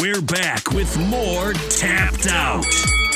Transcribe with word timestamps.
We're 0.00 0.22
back 0.22 0.70
with 0.70 0.96
more 1.08 1.52
Tapped 1.52 2.26
Out 2.26 2.64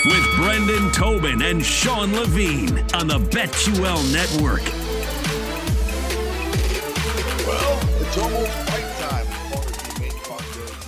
with 0.05 0.37
Brendan 0.37 0.93
Tobin 0.93 1.41
and 1.41 1.65
Sean 1.65 2.13
Levine 2.13 2.81
on 2.93 3.07
the 3.09 3.19
BetQL 3.19 4.13
Network. 4.13 4.61
Well, 7.47 7.81
it's 8.03 8.19
almost 8.19 8.53
fight 8.69 8.85
time. 9.01 9.27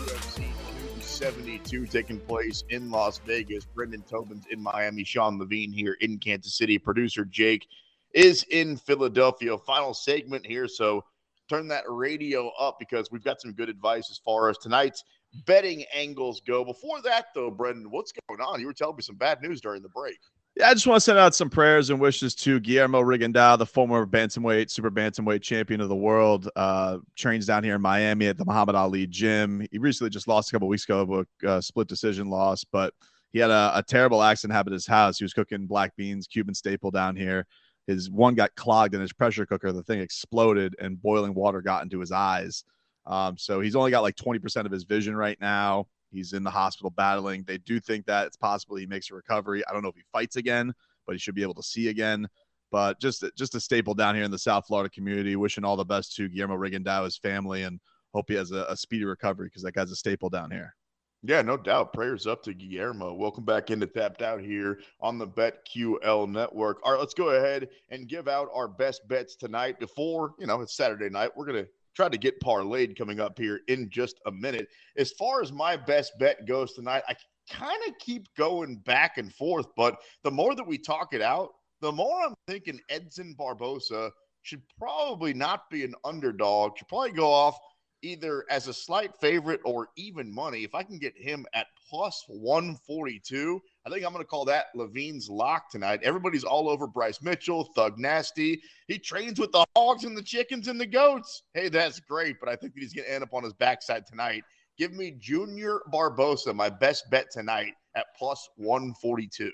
UFC 0.04 0.36
272 0.36 1.86
taking 1.86 2.20
place 2.20 2.62
in 2.68 2.90
Las 2.90 3.18
Vegas. 3.24 3.64
Brendan 3.64 4.02
Tobin's 4.02 4.44
in 4.50 4.62
Miami. 4.62 5.02
Sean 5.02 5.38
Levine 5.38 5.72
here 5.72 5.96
in 6.02 6.18
Kansas 6.18 6.58
City. 6.58 6.76
Producer 6.76 7.24
Jake 7.24 7.66
is 8.12 8.42
in 8.50 8.76
Philadelphia. 8.76 9.56
Final 9.56 9.94
segment 9.94 10.44
here, 10.44 10.68
so 10.68 11.02
turn 11.48 11.68
that 11.68 11.84
radio 11.88 12.50
up 12.60 12.78
because 12.78 13.10
we've 13.10 13.24
got 13.24 13.40
some 13.40 13.52
good 13.52 13.70
advice 13.70 14.10
as 14.10 14.18
far 14.18 14.50
as 14.50 14.58
tonight's 14.58 15.04
betting 15.46 15.84
angles 15.94 16.40
go. 16.40 16.64
Before 16.64 17.00
that, 17.02 17.26
though, 17.34 17.50
Brendan, 17.50 17.90
what's 17.90 18.12
going 18.28 18.40
on? 18.40 18.60
You 18.60 18.66
were 18.66 18.72
telling 18.72 18.96
me 18.96 19.02
some 19.02 19.16
bad 19.16 19.40
news 19.42 19.60
during 19.60 19.82
the 19.82 19.88
break. 19.88 20.18
Yeah, 20.56 20.68
I 20.68 20.74
just 20.74 20.86
want 20.86 20.96
to 20.96 21.00
send 21.00 21.18
out 21.18 21.34
some 21.34 21.48
prayers 21.48 21.90
and 21.90 22.00
wishes 22.00 22.34
to 22.36 22.58
Guillermo 22.58 23.00
Rigondeaux, 23.00 23.56
the 23.56 23.66
former 23.66 24.04
bantamweight, 24.04 24.70
super 24.70 24.90
bantamweight 24.90 25.42
champion 25.42 25.80
of 25.80 25.88
the 25.88 25.96
world. 25.96 26.50
Uh, 26.56 26.98
trains 27.16 27.46
down 27.46 27.62
here 27.62 27.76
in 27.76 27.80
Miami 27.80 28.26
at 28.26 28.36
the 28.36 28.44
Muhammad 28.44 28.74
Ali 28.74 29.06
gym. 29.06 29.66
He 29.70 29.78
recently 29.78 30.10
just 30.10 30.26
lost 30.26 30.50
a 30.50 30.52
couple 30.52 30.66
weeks 30.66 30.84
ago, 30.84 31.24
a 31.44 31.48
uh, 31.48 31.60
split 31.60 31.86
decision 31.86 32.28
loss, 32.28 32.64
but 32.64 32.92
he 33.32 33.38
had 33.38 33.50
a, 33.50 33.72
a 33.76 33.82
terrible 33.82 34.22
accident 34.22 34.56
happen 34.56 34.72
at 34.72 34.74
his 34.74 34.88
house. 34.88 35.18
He 35.18 35.24
was 35.24 35.32
cooking 35.32 35.66
black 35.66 35.94
beans, 35.96 36.26
Cuban 36.26 36.54
staple 36.54 36.90
down 36.90 37.14
here. 37.14 37.46
His 37.86 38.10
one 38.10 38.34
got 38.34 38.54
clogged 38.56 38.94
in 38.94 39.00
his 39.00 39.12
pressure 39.12 39.46
cooker. 39.46 39.72
The 39.72 39.84
thing 39.84 40.00
exploded, 40.00 40.74
and 40.80 41.00
boiling 41.00 41.34
water 41.34 41.62
got 41.62 41.84
into 41.84 42.00
his 42.00 42.12
eyes. 42.12 42.64
Um, 43.10 43.36
so 43.36 43.60
he's 43.60 43.74
only 43.74 43.90
got 43.90 44.02
like 44.02 44.14
20% 44.14 44.64
of 44.64 44.72
his 44.72 44.84
vision 44.84 45.16
right 45.16 45.36
now. 45.40 45.88
He's 46.12 46.32
in 46.32 46.44
the 46.44 46.50
hospital 46.50 46.90
battling. 46.90 47.42
They 47.46 47.58
do 47.58 47.80
think 47.80 48.06
that 48.06 48.28
it's 48.28 48.36
possible 48.36 48.76
he 48.76 48.86
makes 48.86 49.10
a 49.10 49.14
recovery. 49.14 49.62
I 49.68 49.72
don't 49.72 49.82
know 49.82 49.88
if 49.88 49.96
he 49.96 50.04
fights 50.12 50.36
again, 50.36 50.72
but 51.06 51.12
he 51.14 51.18
should 51.18 51.34
be 51.34 51.42
able 51.42 51.54
to 51.54 51.62
see 51.62 51.88
again. 51.88 52.28
But 52.70 53.00
just 53.00 53.24
just 53.36 53.56
a 53.56 53.60
staple 53.60 53.94
down 53.94 54.14
here 54.14 54.22
in 54.22 54.30
the 54.30 54.38
South 54.38 54.66
Florida 54.68 54.88
community. 54.90 55.34
Wishing 55.34 55.64
all 55.64 55.76
the 55.76 55.84
best 55.84 56.14
to 56.16 56.28
Guillermo 56.28 56.56
Rigondeaux, 56.56 57.04
his 57.04 57.18
family, 57.18 57.64
and 57.64 57.80
hope 58.14 58.26
he 58.28 58.34
has 58.34 58.52
a, 58.52 58.64
a 58.68 58.76
speedy 58.76 59.04
recovery 59.04 59.48
because 59.48 59.64
that 59.64 59.74
guy's 59.74 59.90
a 59.90 59.96
staple 59.96 60.30
down 60.30 60.52
here. 60.52 60.74
Yeah, 61.22 61.42
no 61.42 61.56
doubt. 61.56 61.92
Prayers 61.92 62.26
up 62.26 62.42
to 62.44 62.54
Guillermo. 62.54 63.12
Welcome 63.12 63.44
back 63.44 63.70
into 63.70 63.86
Tapped 63.86 64.22
Out 64.22 64.40
here 64.40 64.80
on 65.00 65.18
the 65.18 65.26
BetQL 65.26 66.28
network. 66.30 66.78
All 66.82 66.92
right, 66.92 66.98
let's 66.98 67.12
go 67.12 67.30
ahead 67.30 67.68
and 67.90 68.08
give 68.08 68.26
out 68.26 68.48
our 68.54 68.68
best 68.68 69.06
bets 69.06 69.36
tonight 69.36 69.78
before, 69.78 70.34
you 70.38 70.46
know, 70.46 70.62
it's 70.62 70.74
Saturday 70.74 71.10
night. 71.10 71.30
We're 71.36 71.46
to 71.46 71.68
try 72.00 72.08
to 72.08 72.16
get 72.16 72.40
parlayed 72.40 72.96
coming 72.96 73.20
up 73.20 73.38
here 73.38 73.60
in 73.68 73.90
just 73.90 74.20
a 74.24 74.32
minute. 74.32 74.68
As 74.96 75.12
far 75.12 75.42
as 75.42 75.52
my 75.52 75.76
best 75.76 76.12
bet 76.18 76.46
goes 76.46 76.72
tonight, 76.72 77.02
I 77.06 77.14
kind 77.50 77.78
of 77.86 77.92
keep 77.98 78.26
going 78.38 78.76
back 78.86 79.18
and 79.18 79.30
forth, 79.34 79.66
but 79.76 79.98
the 80.24 80.30
more 80.30 80.54
that 80.54 80.66
we 80.66 80.78
talk 80.78 81.12
it 81.12 81.20
out, 81.20 81.50
the 81.82 81.92
more 81.92 82.22
I'm 82.22 82.32
thinking 82.46 82.80
Edson 82.88 83.34
Barboza 83.36 84.10
should 84.40 84.62
probably 84.78 85.34
not 85.34 85.68
be 85.70 85.84
an 85.84 85.92
underdog, 86.02 86.78
should 86.78 86.88
probably 86.88 87.12
go 87.12 87.30
off 87.30 87.58
either 88.00 88.46
as 88.48 88.66
a 88.66 88.72
slight 88.72 89.14
favorite 89.20 89.60
or 89.66 89.88
even 89.98 90.34
money. 90.34 90.64
If 90.64 90.74
I 90.74 90.82
can 90.82 90.98
get 90.98 91.12
him 91.18 91.44
at 91.52 91.66
plus 91.90 92.24
142, 92.28 93.60
I 93.86 93.90
think 93.90 94.04
I'm 94.04 94.12
going 94.12 94.22
to 94.22 94.28
call 94.28 94.44
that 94.44 94.66
Levine's 94.74 95.30
lock 95.30 95.70
tonight. 95.70 96.00
Everybody's 96.02 96.44
all 96.44 96.68
over 96.68 96.86
Bryce 96.86 97.22
Mitchell, 97.22 97.64
Thug 97.74 97.98
Nasty. 97.98 98.60
He 98.88 98.98
trains 98.98 99.40
with 99.40 99.52
the 99.52 99.64
hogs 99.74 100.04
and 100.04 100.16
the 100.16 100.22
chickens 100.22 100.68
and 100.68 100.78
the 100.78 100.86
goats. 100.86 101.42
Hey, 101.54 101.70
that's 101.70 101.98
great, 101.98 102.36
but 102.40 102.48
I 102.48 102.56
think 102.56 102.74
that 102.74 102.80
he's 102.80 102.92
going 102.92 103.06
to 103.06 103.12
end 103.12 103.24
up 103.24 103.32
on 103.32 103.42
his 103.42 103.54
backside 103.54 104.06
tonight. 104.06 104.44
Give 104.76 104.92
me 104.92 105.12
Junior 105.18 105.80
Barboza, 105.90 106.52
my 106.52 106.68
best 106.68 107.10
bet 107.10 107.30
tonight 107.30 107.72
at 107.96 108.06
plus 108.18 108.48
142. 108.56 109.50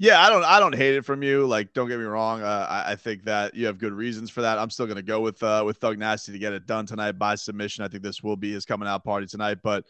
Yeah, 0.00 0.20
I 0.22 0.30
don't, 0.30 0.44
I 0.44 0.60
don't 0.60 0.74
hate 0.74 0.94
it 0.94 1.04
from 1.04 1.22
you. 1.22 1.46
Like, 1.46 1.74
don't 1.74 1.88
get 1.88 1.98
me 1.98 2.04
wrong. 2.04 2.40
Uh, 2.40 2.66
I, 2.68 2.92
I, 2.92 2.96
think 2.96 3.24
that 3.24 3.54
you 3.54 3.66
have 3.66 3.78
good 3.78 3.92
reasons 3.92 4.30
for 4.30 4.42
that. 4.42 4.56
I'm 4.56 4.70
still 4.70 4.86
going 4.86 4.96
to 4.96 5.02
go 5.02 5.20
with, 5.20 5.42
uh, 5.42 5.64
with 5.66 5.78
Thug 5.78 5.98
Nasty 5.98 6.30
to 6.30 6.38
get 6.38 6.52
it 6.52 6.66
done 6.66 6.86
tonight 6.86 7.12
by 7.12 7.34
submission. 7.34 7.84
I 7.84 7.88
think 7.88 8.04
this 8.04 8.22
will 8.22 8.36
be 8.36 8.52
his 8.52 8.64
coming 8.64 8.88
out 8.88 9.02
party 9.02 9.26
tonight, 9.26 9.58
but 9.62 9.84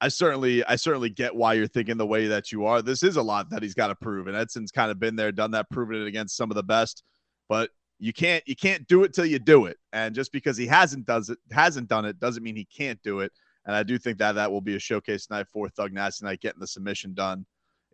I 0.00 0.08
certainly, 0.08 0.64
I 0.64 0.76
certainly 0.76 1.10
get 1.10 1.34
why 1.34 1.54
you're 1.54 1.66
thinking 1.66 1.96
the 1.96 2.06
way 2.06 2.26
that 2.26 2.50
you 2.52 2.64
are. 2.64 2.80
This 2.80 3.02
is 3.02 3.16
a 3.16 3.22
lot 3.22 3.50
that 3.50 3.62
he's 3.62 3.74
got 3.74 3.88
to 3.88 3.94
prove, 3.94 4.26
and 4.26 4.36
Edson's 4.36 4.72
kind 4.72 4.90
of 4.90 4.98
been 4.98 5.16
there, 5.16 5.30
done 5.32 5.50
that, 5.50 5.68
proven 5.70 6.00
it 6.00 6.06
against 6.06 6.36
some 6.36 6.50
of 6.50 6.54
the 6.54 6.62
best. 6.62 7.02
But 7.48 7.70
you 7.98 8.12
can't, 8.12 8.42
you 8.46 8.56
can't 8.56 8.86
do 8.88 9.04
it 9.04 9.12
till 9.12 9.26
you 9.26 9.38
do 9.38 9.66
it. 9.66 9.76
And 9.92 10.14
just 10.14 10.32
because 10.32 10.56
he 10.56 10.66
hasn't 10.66 11.04
does 11.04 11.28
it, 11.28 11.38
hasn't 11.50 11.88
done 11.88 12.04
it, 12.04 12.18
doesn't 12.18 12.42
mean 12.42 12.56
he 12.56 12.64
can't 12.64 13.00
do 13.02 13.20
it. 13.20 13.32
And 13.66 13.76
I 13.76 13.82
do 13.82 13.98
think 13.98 14.18
that 14.18 14.32
that 14.32 14.50
will 14.50 14.62
be 14.62 14.76
a 14.76 14.78
showcase 14.78 15.26
tonight 15.26 15.46
for 15.52 15.68
Thug 15.68 15.92
Nasty 15.92 16.22
tonight, 16.22 16.40
getting 16.40 16.60
the 16.60 16.66
submission 16.66 17.12
done 17.12 17.44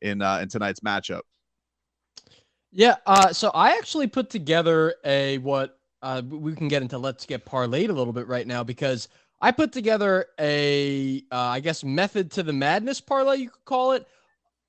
in 0.02 0.22
uh, 0.22 0.38
in 0.38 0.48
tonight's 0.48 0.80
matchup. 0.80 1.22
Yeah, 2.70 2.96
uh, 3.06 3.32
so 3.32 3.50
I 3.54 3.70
actually 3.78 4.06
put 4.06 4.30
together 4.30 4.94
a 5.04 5.38
what 5.38 5.78
uh, 6.02 6.22
we 6.28 6.54
can 6.54 6.68
get 6.68 6.82
into. 6.82 6.98
Let's 6.98 7.26
get 7.26 7.44
parlayed 7.44 7.88
a 7.88 7.92
little 7.92 8.12
bit 8.12 8.28
right 8.28 8.46
now 8.46 8.62
because 8.62 9.08
I 9.40 9.52
put 9.52 9.72
together 9.72 10.26
a, 10.40 11.22
uh, 11.30 11.36
I 11.36 11.60
guess, 11.60 11.84
method 11.84 12.30
to 12.32 12.42
the 12.42 12.52
madness 12.52 13.00
parlay, 13.00 13.36
you 13.36 13.50
could 13.50 13.64
call 13.64 13.92
it. 13.92 14.06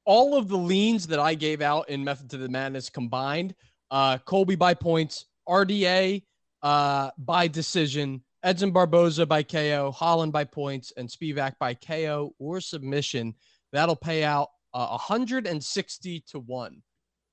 All 0.05 0.37
of 0.37 0.47
the 0.47 0.57
leans 0.57 1.07
that 1.07 1.19
I 1.19 1.35
gave 1.35 1.61
out 1.61 1.89
in 1.89 2.03
method 2.03 2.29
to 2.29 2.37
the 2.37 2.47
madness 2.47 2.89
combined 2.89 3.55
uh, 3.91 4.17
Colby 4.19 4.55
by 4.55 4.73
points, 4.73 5.25
RDA 5.47 6.23
uh, 6.61 7.11
by 7.17 7.47
decision, 7.47 8.21
Edson 8.43 8.71
Barboza 8.71 9.25
by 9.25 9.43
KO, 9.43 9.91
Holland 9.91 10.31
by 10.31 10.43
points, 10.43 10.91
and 10.97 11.09
Spivak 11.09 11.57
by 11.59 11.73
KO 11.73 12.33
or 12.39 12.61
submission. 12.61 13.35
That'll 13.71 13.95
pay 13.95 14.23
out 14.23 14.49
uh, 14.73 14.87
160 14.87 16.23
to 16.31 16.39
1. 16.39 16.81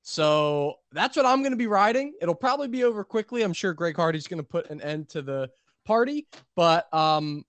So 0.03 0.75
that's 0.93 1.17
what 1.17 1.27
I'm 1.27 1.41
going 1.41 1.53
to 1.53 1.57
be 1.57 1.67
riding. 1.67 2.13
It'll 2.21 2.35
probably 2.35 2.69
be 2.69 2.85
over 2.85 3.05
quickly. 3.05 3.43
I'm 3.43 3.53
sure 3.53 3.73
Greg 3.73 3.97
Hardy's 3.97 4.27
going 4.27 4.43
to 4.43 4.49
put 4.49 4.69
an 4.69 4.81
end 4.83 5.09
to 5.11 5.23
the 5.23 5.51
party. 5.85 6.27
But 6.57 6.93
um, 6.95 7.45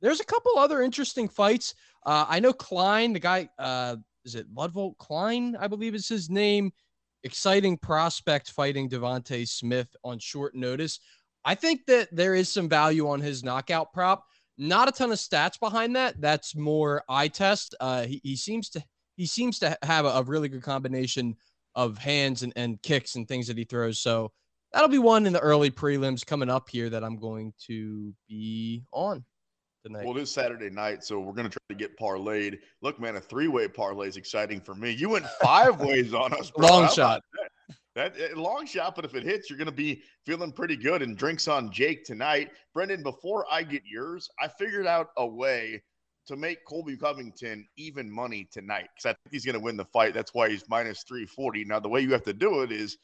there's 0.00 0.20
a 0.20 0.24
couple 0.24 0.58
other 0.58 0.82
interesting 0.82 1.28
fights. 1.28 1.74
Uh, 2.04 2.26
I 2.28 2.40
know 2.40 2.52
Klein, 2.52 3.12
the 3.12 3.20
guy, 3.20 3.48
uh, 3.58 3.96
is 4.24 4.34
it 4.34 4.52
Ludovit 4.54 4.96
Klein? 4.98 5.56
I 5.58 5.68
believe 5.68 5.94
is 5.94 6.08
his 6.08 6.30
name. 6.30 6.72
Exciting 7.22 7.78
prospect 7.78 8.50
fighting 8.50 8.88
Devonte 8.88 9.48
Smith 9.48 9.88
on 10.04 10.18
short 10.18 10.54
notice. 10.54 11.00
I 11.44 11.54
think 11.54 11.86
that 11.86 12.08
there 12.12 12.34
is 12.34 12.50
some 12.50 12.68
value 12.68 13.08
on 13.08 13.20
his 13.20 13.42
knockout 13.42 13.92
prop. 13.92 14.26
Not 14.56 14.88
a 14.88 14.92
ton 14.92 15.10
of 15.10 15.18
stats 15.18 15.58
behind 15.58 15.96
that. 15.96 16.20
That's 16.20 16.54
more 16.54 17.02
eye 17.08 17.28
test. 17.28 17.74
Uh, 17.80 18.04
he, 18.04 18.20
he 18.22 18.36
seems 18.36 18.68
to 18.70 18.84
he 19.16 19.26
seems 19.26 19.58
to 19.60 19.76
have 19.82 20.04
a, 20.04 20.08
a 20.08 20.22
really 20.22 20.48
good 20.48 20.62
combination 20.62 21.36
of 21.74 21.98
hands 21.98 22.42
and, 22.42 22.52
and 22.56 22.80
kicks 22.82 23.16
and 23.16 23.26
things 23.26 23.46
that 23.46 23.58
he 23.58 23.64
throws. 23.64 23.98
So 23.98 24.32
that'll 24.74 24.88
be 24.88 24.98
one 24.98 25.26
in 25.26 25.32
the 25.32 25.40
early 25.40 25.70
prelims 25.70 26.26
coming 26.26 26.50
up 26.50 26.68
here 26.68 26.90
that 26.90 27.04
I'm 27.04 27.16
going 27.16 27.54
to 27.66 28.12
be 28.28 28.82
on 28.92 29.24
tonight. 29.84 30.04
Well, 30.04 30.16
it 30.16 30.22
is 30.22 30.30
Saturday 30.32 30.68
night, 30.68 31.04
so 31.04 31.20
we're 31.20 31.32
going 31.32 31.48
to 31.48 31.56
try 31.56 31.64
to 31.70 31.74
get 31.74 31.96
parlayed. 31.98 32.58
Look, 32.82 33.00
man, 33.00 33.16
a 33.16 33.20
three 33.20 33.48
way 33.48 33.68
parlay 33.68 34.08
is 34.08 34.16
exciting 34.16 34.60
for 34.60 34.74
me. 34.74 34.90
You 34.90 35.08
went 35.08 35.26
five 35.40 35.80
ways 35.80 36.12
on 36.12 36.32
us, 36.34 36.50
bro. 36.50 36.66
Long 36.66 36.90
shot. 36.90 37.22
That 37.94 38.14
eh, 38.18 38.28
long 38.34 38.66
shot, 38.66 38.96
but 38.96 39.04
if 39.04 39.14
it 39.14 39.22
hits, 39.22 39.48
you're 39.48 39.58
going 39.58 39.66
to 39.66 39.72
be 39.72 40.02
feeling 40.26 40.50
pretty 40.50 40.76
good. 40.76 41.00
And 41.02 41.16
drinks 41.16 41.46
on 41.46 41.70
Jake 41.70 42.04
tonight. 42.04 42.50
Brendan, 42.74 43.04
before 43.04 43.46
I 43.50 43.62
get 43.62 43.82
yours, 43.86 44.28
I 44.40 44.48
figured 44.48 44.86
out 44.86 45.10
a 45.16 45.26
way 45.26 45.80
to 46.26 46.36
make 46.36 46.64
Colby 46.64 46.96
Covington 46.96 47.66
even 47.76 48.10
money 48.10 48.48
tonight 48.50 48.88
because 48.94 49.10
I 49.10 49.12
think 49.12 49.32
he's 49.32 49.44
going 49.44 49.58
to 49.58 49.60
win 49.60 49.76
the 49.76 49.84
fight. 49.84 50.14
That's 50.14 50.34
why 50.34 50.48
he's 50.48 50.64
minus 50.68 51.04
340. 51.04 51.66
Now, 51.66 51.78
the 51.78 51.88
way 51.88 52.00
you 52.00 52.12
have 52.12 52.24
to 52.24 52.32
do 52.32 52.62
it 52.62 52.72
is 52.72 52.96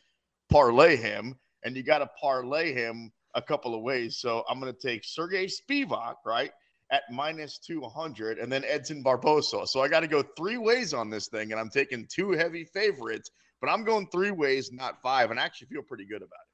parlay 0.49 0.97
him, 0.97 1.37
and 1.65 1.77
you 1.77 1.83
got 1.83 1.99
to 1.99 2.11
parlay 2.21 2.73
him 2.73 3.13
a 3.35 3.43
couple 3.43 3.75
of 3.75 3.83
ways. 3.83 4.19
So 4.19 4.45
I'm 4.49 4.61
going 4.61 4.73
to 4.73 4.89
take 4.89 5.05
Sergey 5.05 5.47
Spivak, 5.47 6.17
right, 6.25 6.51
at 6.91 7.03
minus 7.11 7.59
200, 7.59 8.39
and 8.39 8.51
then 8.51 8.65
Edson 8.65 9.03
Barboza. 9.03 9.67
So 9.67 9.81
I 9.81 9.89
got 9.89 10.01
to 10.01 10.09
go 10.09 10.23
three 10.37 10.59
ways 10.59 10.93
on 10.93 11.11
this 11.11 11.29
thing, 11.29 11.53
and 11.53 11.61
I'm 11.61 11.71
taking 11.71 12.07
two 12.11 12.33
heavy 12.33 12.65
favorites, 12.65 13.31
but 13.61 13.71
I'm 13.71 13.85
going 13.85 14.09
three 14.09 14.33
ways, 14.33 14.73
not 14.73 15.01
five, 15.03 15.31
and 15.31 15.39
I 15.39 15.45
actually 15.45 15.69
feel 15.69 15.83
pretty 15.83 16.07
good 16.07 16.23
about 16.23 16.27
it. 16.27 16.51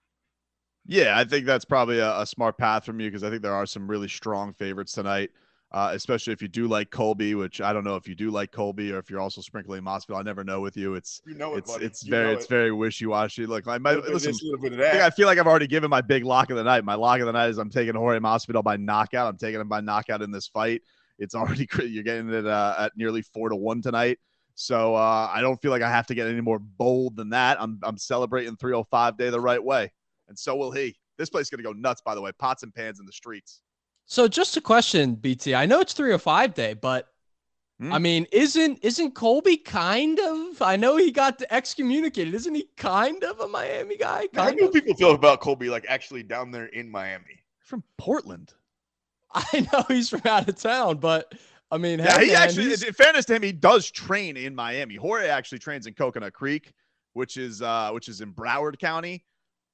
Yeah, 0.88 1.18
I 1.18 1.24
think 1.24 1.46
that's 1.46 1.64
probably 1.64 1.98
a, 1.98 2.20
a 2.20 2.26
smart 2.26 2.58
path 2.58 2.84
from 2.84 3.00
you 3.00 3.08
because 3.10 3.24
I 3.24 3.30
think 3.30 3.42
there 3.42 3.54
are 3.54 3.66
some 3.66 3.90
really 3.90 4.08
strong 4.08 4.52
favorites 4.52 4.92
tonight 4.92 5.30
uh, 5.76 5.90
especially 5.92 6.32
if 6.32 6.40
you 6.40 6.48
do 6.48 6.66
like 6.68 6.90
Colby, 6.90 7.34
which 7.34 7.60
I 7.60 7.74
don't 7.74 7.84
know 7.84 7.96
if 7.96 8.08
you 8.08 8.14
do 8.14 8.30
like 8.30 8.50
Colby 8.50 8.92
or 8.92 8.98
if 8.98 9.10
you're 9.10 9.20
also 9.20 9.42
sprinkling 9.42 9.82
Masvidal. 9.82 10.18
I 10.18 10.22
never 10.22 10.42
know 10.42 10.62
with 10.62 10.74
you. 10.74 10.94
It's 10.94 11.20
you 11.26 11.34
know 11.34 11.54
it, 11.54 11.58
it's 11.58 11.72
buddy. 11.72 11.84
it's 11.84 12.02
You 12.02 12.10
very 12.12 12.32
it's 12.32 12.46
it. 12.46 12.48
very 12.48 12.72
wishy 12.72 13.04
washy. 13.04 13.44
Look, 13.44 13.68
I 13.68 13.76
might 13.76 13.90
Little 13.90 14.02
bit 14.04 14.08
of 14.08 14.14
listen. 14.14 14.32
this, 14.32 14.42
little 14.42 14.58
bit 14.58 14.72
of 14.72 14.80
I, 14.80 15.04
I 15.06 15.10
feel 15.10 15.26
like 15.26 15.36
I've 15.38 15.46
already 15.46 15.66
given 15.66 15.90
my 15.90 16.00
big 16.00 16.24
lock 16.24 16.48
of 16.48 16.56
the 16.56 16.64
night. 16.64 16.82
My 16.82 16.94
lock 16.94 17.20
of 17.20 17.26
the 17.26 17.32
night 17.32 17.50
is 17.50 17.58
I'm 17.58 17.68
taking 17.68 17.94
Jorge 17.94 18.20
Masvidal 18.20 18.64
by 18.64 18.78
knockout. 18.78 19.28
I'm 19.28 19.36
taking 19.36 19.60
him 19.60 19.68
by 19.68 19.82
knockout 19.82 20.22
in 20.22 20.30
this 20.30 20.46
fight. 20.46 20.80
It's 21.18 21.34
already 21.34 21.68
you're 21.86 22.02
getting 22.04 22.30
it 22.30 22.46
uh, 22.46 22.74
at 22.78 22.92
nearly 22.96 23.20
four 23.20 23.50
to 23.50 23.56
one 23.56 23.82
tonight. 23.82 24.18
So 24.54 24.94
uh, 24.94 25.30
I 25.30 25.42
don't 25.42 25.60
feel 25.60 25.72
like 25.72 25.82
I 25.82 25.90
have 25.90 26.06
to 26.06 26.14
get 26.14 26.26
any 26.26 26.40
more 26.40 26.58
bold 26.58 27.16
than 27.16 27.28
that. 27.30 27.60
I'm 27.60 27.78
I'm 27.82 27.98
celebrating 27.98 28.56
305 28.56 29.18
day 29.18 29.28
the 29.28 29.38
right 29.38 29.62
way, 29.62 29.92
and 30.28 30.38
so 30.38 30.56
will 30.56 30.72
he. 30.72 30.96
This 31.18 31.28
place 31.28 31.42
is 31.42 31.50
gonna 31.50 31.62
go 31.62 31.72
nuts. 31.72 32.00
By 32.02 32.14
the 32.14 32.22
way, 32.22 32.32
pots 32.38 32.62
and 32.62 32.74
pans 32.74 32.98
in 32.98 33.04
the 33.04 33.12
streets. 33.12 33.60
So 34.06 34.28
just 34.28 34.56
a 34.56 34.60
question, 34.60 35.14
BT. 35.16 35.54
I 35.54 35.66
know 35.66 35.80
it's 35.80 35.92
305 35.92 36.54
day, 36.54 36.74
but 36.74 37.08
Hmm. 37.78 37.92
I 37.92 37.98
mean, 37.98 38.26
isn't 38.32 38.78
isn't 38.82 39.14
Colby 39.14 39.58
kind 39.58 40.18
of? 40.18 40.62
I 40.62 40.76
know 40.76 40.96
he 40.96 41.12
got 41.12 41.42
excommunicated. 41.50 42.32
Isn't 42.32 42.54
he 42.54 42.70
kind 42.78 43.22
of 43.22 43.38
a 43.40 43.48
Miami 43.48 43.98
guy? 43.98 44.28
How 44.32 44.50
do 44.50 44.64
of. 44.68 44.72
people 44.72 44.94
feel 44.94 45.10
about 45.10 45.42
Colby, 45.42 45.68
like 45.68 45.84
actually 45.86 46.22
down 46.22 46.50
there 46.50 46.66
in 46.66 46.88
Miami? 46.90 47.44
From 47.60 47.82
Portland. 47.98 48.54
I 49.34 49.68
know 49.70 49.84
he's 49.88 50.08
from 50.08 50.22
out 50.24 50.48
of 50.48 50.56
town, 50.56 50.96
but 51.00 51.34
I 51.70 51.76
mean, 51.76 51.98
Yeah, 51.98 52.16
hey, 52.18 52.26
he 52.28 52.32
man, 52.32 52.42
actually, 52.44 52.64
he's- 52.68 52.82
in 52.82 52.94
fairness 52.94 53.26
to 53.26 53.34
him, 53.34 53.42
he 53.42 53.52
does 53.52 53.90
train 53.90 54.38
in 54.38 54.54
Miami. 54.54 54.94
Jorge 54.94 55.28
actually 55.28 55.58
trains 55.58 55.86
in 55.86 55.92
Coconut 55.92 56.32
Creek, 56.32 56.72
which 57.12 57.36
is 57.36 57.60
uh, 57.60 57.90
which 57.90 58.08
is 58.08 58.22
in 58.22 58.32
Broward 58.32 58.78
County, 58.78 59.22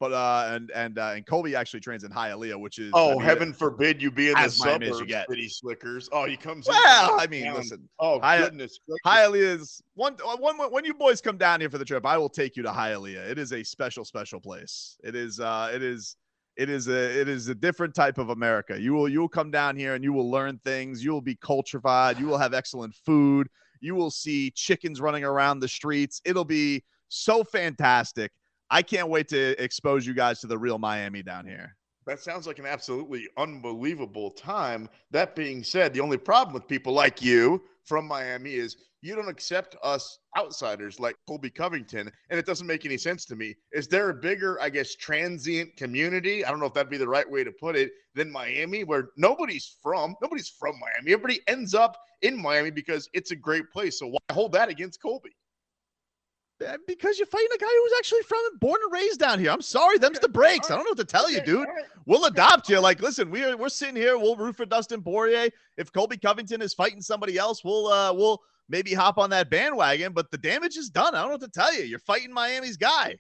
but 0.03 0.13
uh, 0.13 0.53
and 0.53 0.73
and 0.73 0.99
uh, 0.99 1.13
and 1.15 1.25
Colby 1.25 1.55
actually 1.55 1.79
trains 1.79 2.03
in 2.03 2.11
Hialeah, 2.11 2.59
which 2.59 2.81
is 2.81 2.91
Oh, 2.93 3.11
I 3.11 3.15
mean, 3.15 3.21
heaven 3.21 3.53
forbid 3.53 4.03
you 4.03 4.11
be 4.11 4.31
in 4.31 4.35
the 4.35 4.41
as 4.41 4.59
you 4.59 5.07
get. 5.07 5.29
city 5.31 5.49
slickers. 5.49 6.09
Oh, 6.11 6.25
he 6.25 6.37
comes. 6.37 6.67
Well, 6.67 7.15
I 7.17 7.29
mean, 7.29 7.45
down. 7.45 7.55
listen, 7.55 7.89
Oh 8.01 8.19
Hi- 8.21 8.39
goodness. 8.39 8.81
Hialeah 9.07 9.61
is 9.61 9.81
one, 9.95 10.17
uh, 10.27 10.37
one 10.39 10.57
when 10.73 10.85
you 10.85 10.93
boys 10.93 11.21
come 11.21 11.39
down 11.39 11.61
here 11.61 11.71
for 11.71 11.79
the 11.79 11.85
trip, 11.85 12.05
I 12.05 12.19
will 12.19 12.29
take 12.29 12.57
you 12.57 12.65
to 12.65 12.71
Hialeah. 12.71 13.31
It 13.31 13.39
is 13.39 13.53
a 13.53 13.63
special, 13.63 14.05
special 14.05 14.41
place. 14.41 14.97
It 15.05 15.15
is, 15.15 15.39
uh, 15.39 15.71
it 15.73 15.85
is, 15.85 16.17
it 16.57 16.69
is 16.69 16.89
a, 16.89 17.21
it 17.21 17.29
is 17.29 17.47
a 17.47 17.55
different 17.55 17.95
type 17.95 18.19
of 18.19 18.31
America. 18.31 18.81
You 18.81 18.95
will, 18.95 19.09
you 19.09 19.21
will 19.21 19.29
come 19.29 19.53
down 19.53 19.77
here 19.77 19.95
and 19.95 20.03
you 20.03 20.13
will 20.13 20.29
learn 20.29 20.59
things. 20.65 21.05
You 21.05 21.13
will 21.13 21.21
be 21.21 21.37
cultured. 21.37 21.85
You 22.19 22.27
will 22.27 22.39
have 22.39 22.55
excellent 22.55 22.97
food. 22.97 23.47
You 23.81 23.95
will 23.95 24.11
see 24.11 24.51
chickens 24.51 25.01
running 25.01 25.23
around 25.23 25.61
the 25.61 25.69
streets. 25.69 26.21
It'll 26.25 26.45
be 26.45 26.83
so 27.09 27.45
fantastic. 27.45 28.33
I 28.73 28.81
can't 28.81 29.11
wait 29.11 29.29
to 29.29 29.63
expose 29.63 30.07
you 30.07 30.15
guys 30.15 30.41
to 30.41 30.47
the 30.47 30.57
real 30.57 30.79
Miami 30.79 31.23
down 31.23 31.47
here. 31.47 31.77
That 32.07 32.21
sounds 32.21 32.47
like 32.47 32.59
an 32.59 32.65
absolutely 32.65 33.29
unbelievable 33.37 34.31
time. 34.31 34.89
That 35.11 35.37
being 35.37 35.63
said, 35.63 35.93
the 35.93 36.01
only 36.01 36.17
problem 36.17 36.55
with 36.55 36.67
people 36.67 36.95
like 36.95 37.21
you 37.21 37.63
from 37.85 38.09
Miami 38.09 38.55
is 38.55 38.79
you 39.03 39.15
don't 39.15 39.29
accept 39.29 39.77
us 39.83 40.19
outsiders 40.39 40.99
like 40.99 41.17
Colby 41.29 41.51
Covington, 41.51 42.11
and 42.31 42.39
it 42.39 42.47
doesn't 42.47 42.67
make 42.67 42.87
any 42.87 42.97
sense 42.97 43.27
to 43.27 43.37
me. 43.37 43.55
Is 43.73 43.89
there 43.89 44.09
a 44.09 44.15
bigger, 44.15 44.59
I 44.59 44.71
guess, 44.71 44.95
transient 44.95 45.77
community? 45.77 46.43
I 46.43 46.51
don't 46.51 46.59
know 46.59 46.67
if 46.67 46.73
that'd 46.73 46.89
be 46.89 46.97
the 46.97 47.07
right 47.07 47.31
way 47.31 47.45
to 47.45 47.53
put 47.53 47.77
it 47.77 47.91
than 48.15 48.33
Miami, 48.33 48.85
where 48.85 49.11
nobody's 49.19 49.77
from. 49.83 50.17
Nobody's 50.23 50.49
from 50.49 50.77
Miami. 50.81 51.13
Everybody 51.13 51.41
ends 51.47 51.75
up 51.75 51.99
in 52.23 52.41
Miami 52.41 52.71
because 52.71 53.07
it's 53.13 53.33
a 53.33 53.37
great 53.37 53.71
place. 53.71 53.99
So 53.99 54.07
why 54.07 54.19
hold 54.33 54.53
that 54.53 54.71
against 54.71 55.03
Colby? 55.03 55.37
Because 56.87 57.19
you're 57.19 57.27
fighting 57.27 57.49
a 57.55 57.59
guy 57.59 57.67
who 57.67 57.83
was 57.83 57.93
actually 57.99 58.23
from 58.23 58.39
born 58.61 58.81
and 58.85 58.93
raised 58.93 59.21
down 59.21 59.39
here. 59.39 59.51
I'm 59.51 59.63
sorry, 59.63 59.99
them's 59.99 60.19
the 60.21 60.29
breaks. 60.29 60.71
I 60.71 60.77
don't 60.77 60.85
know 60.85 60.91
what 60.91 60.99
to 60.99 61.05
tell 61.05 61.31
you, 61.31 61.41
dude. 61.43 61.69
We'll 62.07 62.25
adopt 62.25 62.69
you. 62.69 62.79
Like, 62.81 63.01
listen, 63.01 63.31
we're 63.31 63.57
we're 63.57 63.69
sitting 63.69 63.97
here. 63.97 64.19
We'll 64.19 64.37
root 64.37 64.57
for 64.57 64.67
Dustin 64.67 65.03
Poirier. 65.03 65.51
If 65.77 65.93
Colby 65.93 66.17
Covington 66.17 66.63
is 66.63 66.75
fighting 66.75 67.01
somebody 67.01 67.39
else, 67.39 67.65
we'll 67.65 67.89
uh 67.89 68.13
we'll 68.13 68.41
maybe 68.69 68.95
hop 68.95 69.19
on 69.19 69.31
that 69.31 69.51
bandwagon. 69.51 70.13
But 70.13 70.31
the 70.31 70.39
damage 70.39 70.77
is 70.77 70.91
done. 70.91 71.15
I 71.15 71.21
don't 71.21 71.29
know 71.29 71.35
what 71.35 71.53
to 71.53 71.61
tell 71.61 71.75
you. 71.75 71.85
You're 71.85 71.99
fighting 71.99 72.33
Miami's 72.33 72.77
guy. 72.77 73.17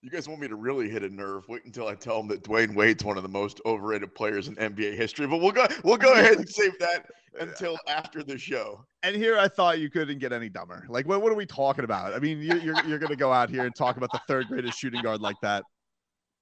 You 0.00 0.10
guys 0.10 0.28
want 0.28 0.40
me 0.40 0.46
to 0.46 0.54
really 0.54 0.88
hit 0.88 1.02
a 1.02 1.08
nerve? 1.08 1.48
Wait 1.48 1.64
until 1.64 1.88
I 1.88 1.96
tell 1.96 2.18
them 2.18 2.28
that 2.28 2.44
Dwyane 2.44 2.74
Wade's 2.76 3.04
one 3.04 3.16
of 3.16 3.24
the 3.24 3.28
most 3.28 3.60
overrated 3.66 4.14
players 4.14 4.46
in 4.46 4.54
NBA 4.54 4.94
history. 4.94 5.26
But 5.26 5.38
we'll 5.38 5.50
go 5.50 5.66
we'll 5.82 5.96
go 5.96 6.12
ahead 6.12 6.36
and 6.36 6.48
save 6.48 6.78
that 6.78 7.06
until 7.40 7.76
after 7.88 8.22
the 8.22 8.38
show. 8.38 8.84
And 9.02 9.16
here 9.16 9.36
I 9.36 9.48
thought 9.48 9.80
you 9.80 9.90
couldn't 9.90 10.20
get 10.20 10.32
any 10.32 10.48
dumber. 10.48 10.86
Like, 10.88 11.08
what, 11.08 11.20
what 11.20 11.32
are 11.32 11.36
we 11.36 11.46
talking 11.46 11.84
about? 11.84 12.14
I 12.14 12.20
mean, 12.20 12.40
you're, 12.40 12.58
you're, 12.58 12.84
you're 12.84 12.98
going 12.98 13.10
to 13.10 13.16
go 13.16 13.32
out 13.32 13.50
here 13.50 13.64
and 13.64 13.74
talk 13.74 13.96
about 13.96 14.12
the 14.12 14.20
third 14.28 14.46
greatest 14.46 14.78
shooting 14.78 15.02
guard 15.02 15.20
like 15.20 15.36
that. 15.42 15.64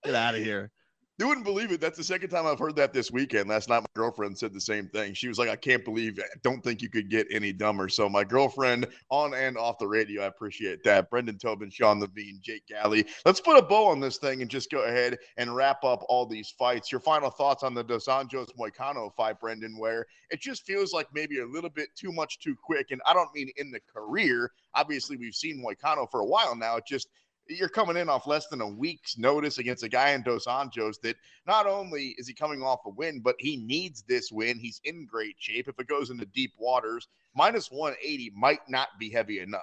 Get 0.04 0.14
out 0.14 0.34
of 0.34 0.42
here. 0.42 0.70
You 1.18 1.26
wouldn't 1.26 1.46
believe 1.46 1.72
it. 1.72 1.80
That's 1.80 1.96
the 1.96 2.04
second 2.04 2.28
time 2.28 2.46
I've 2.46 2.58
heard 2.58 2.76
that 2.76 2.92
this 2.92 3.10
weekend. 3.10 3.48
Last 3.48 3.70
night, 3.70 3.80
my 3.80 3.86
girlfriend 3.94 4.36
said 4.36 4.52
the 4.52 4.60
same 4.60 4.86
thing. 4.88 5.14
She 5.14 5.28
was 5.28 5.38
like, 5.38 5.48
I 5.48 5.56
can't 5.56 5.82
believe 5.82 6.18
it. 6.18 6.26
I 6.26 6.38
don't 6.42 6.62
think 6.62 6.82
you 6.82 6.90
could 6.90 7.08
get 7.08 7.26
any 7.30 7.54
dumber. 7.54 7.88
So, 7.88 8.06
my 8.06 8.22
girlfriend 8.22 8.86
on 9.08 9.32
and 9.32 9.56
off 9.56 9.78
the 9.78 9.88
radio, 9.88 10.24
I 10.24 10.26
appreciate 10.26 10.84
that. 10.84 11.08
Brendan 11.08 11.38
Tobin, 11.38 11.70
Sean 11.70 12.00
Levine, 12.00 12.38
Jake 12.42 12.66
Galley. 12.66 13.06
Let's 13.24 13.40
put 13.40 13.58
a 13.58 13.62
bow 13.62 13.86
on 13.86 13.98
this 13.98 14.18
thing 14.18 14.42
and 14.42 14.50
just 14.50 14.70
go 14.70 14.84
ahead 14.84 15.16
and 15.38 15.56
wrap 15.56 15.84
up 15.84 16.04
all 16.10 16.26
these 16.26 16.50
fights. 16.50 16.92
Your 16.92 17.00
final 17.00 17.30
thoughts 17.30 17.62
on 17.62 17.72
the 17.72 17.82
Dos 17.82 18.08
Anjos 18.08 18.48
Moicano 18.60 19.10
fight, 19.14 19.40
Brendan, 19.40 19.78
where 19.78 20.04
it 20.28 20.42
just 20.42 20.66
feels 20.66 20.92
like 20.92 21.06
maybe 21.14 21.38
a 21.40 21.46
little 21.46 21.70
bit 21.70 21.88
too 21.96 22.12
much 22.12 22.40
too 22.40 22.54
quick. 22.62 22.90
And 22.90 23.00
I 23.06 23.14
don't 23.14 23.34
mean 23.34 23.48
in 23.56 23.70
the 23.70 23.80
career. 23.90 24.50
Obviously, 24.74 25.16
we've 25.16 25.34
seen 25.34 25.64
Moicano 25.64 26.10
for 26.10 26.20
a 26.20 26.26
while 26.26 26.54
now. 26.54 26.76
It 26.76 26.84
just 26.86 27.08
you're 27.48 27.68
coming 27.68 27.96
in 27.96 28.08
off 28.08 28.26
less 28.26 28.46
than 28.48 28.60
a 28.60 28.68
week's 28.68 29.18
notice 29.18 29.58
against 29.58 29.82
a 29.82 29.88
guy 29.88 30.10
in 30.10 30.22
Dos 30.22 30.46
Anjos 30.46 31.00
that 31.02 31.16
not 31.46 31.66
only 31.66 32.14
is 32.18 32.26
he 32.26 32.34
coming 32.34 32.62
off 32.62 32.80
a 32.86 32.90
win, 32.90 33.20
but 33.20 33.36
he 33.38 33.56
needs 33.56 34.02
this 34.02 34.32
win. 34.32 34.58
He's 34.58 34.80
in 34.84 35.06
great 35.06 35.36
shape. 35.38 35.68
If 35.68 35.78
it 35.78 35.86
goes 35.86 36.10
into 36.10 36.26
deep 36.26 36.52
waters, 36.58 37.08
minus 37.34 37.70
180 37.70 38.32
might 38.34 38.60
not 38.68 38.88
be 38.98 39.10
heavy 39.10 39.40
enough. 39.40 39.62